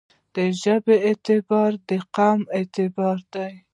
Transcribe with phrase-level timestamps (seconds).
[0.35, 3.53] د ژبې اعتبار دقوم اعتبار دی.